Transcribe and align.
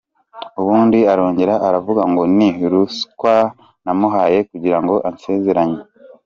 Ubundi 0.61 0.99
arongera 1.13 1.53
aravuga 1.67 2.01
ngo 2.11 2.23
ni 2.37 2.49
ruswa 2.71 3.35
namuhaye 3.85 4.37
kugirango 4.49 4.95
ansezeranye. 5.09 5.79